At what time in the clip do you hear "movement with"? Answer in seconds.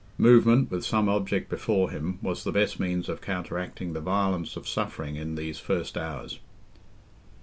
0.17-0.83